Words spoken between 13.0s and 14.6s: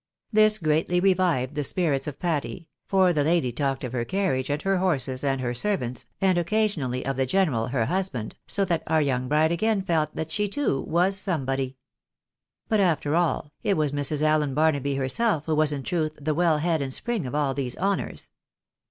all, it was Mrs. Allen